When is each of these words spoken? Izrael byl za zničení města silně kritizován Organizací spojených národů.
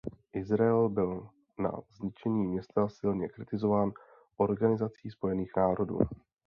Izrael 0.33 0.89
byl 0.89 1.29
za 1.61 1.71
zničení 1.91 2.45
města 2.47 2.89
silně 2.89 3.27
kritizován 3.29 3.91
Organizací 4.37 5.11
spojených 5.11 5.51
národů. 5.57 5.99